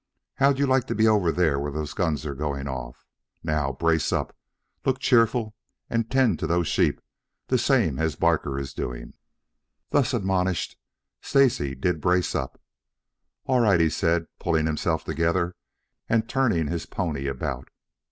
How'd 0.37 0.57
you 0.57 0.65
like 0.65 0.87
to 0.87 0.95
be 0.95 1.07
over 1.07 1.31
there 1.31 1.59
where 1.59 1.71
those 1.71 1.93
guns 1.93 2.25
are 2.25 2.33
going 2.33 2.67
off? 2.67 3.05
Now, 3.43 3.71
brace 3.71 4.11
up. 4.11 4.35
Look 4.83 4.97
cheerful 4.97 5.53
and 5.91 6.09
tend 6.09 6.39
to 6.39 6.47
those 6.47 6.67
sheep 6.67 6.99
the 7.49 7.59
same 7.59 7.99
as 7.99 8.15
Barker 8.15 8.57
is 8.57 8.73
doing." 8.73 9.13
Thus 9.91 10.15
admonished, 10.15 10.75
Stacy 11.21 11.75
did 11.75 12.01
brace 12.01 12.33
up. 12.33 12.59
"All 13.45 13.59
right," 13.59 13.79
he 13.79 13.91
said, 13.91 14.25
pulling 14.39 14.65
himself 14.65 15.03
together 15.03 15.55
and 16.09 16.27
turning 16.27 16.65
his 16.65 16.87
pony 16.87 17.27
about. 17.27 17.69